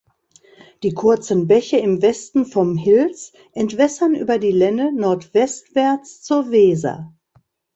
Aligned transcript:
Die 0.81 0.95
kurzen 0.95 1.45
Bäche 1.47 1.77
im 1.77 2.01
Westen 2.01 2.47
vom 2.47 2.75
Hils 2.75 3.33
entwässern 3.51 4.15
über 4.15 4.39
die 4.39 4.49
Lenne 4.51 4.91
nordwestwärts 4.91 6.23
zur 6.23 6.49
Weser. 6.49 7.13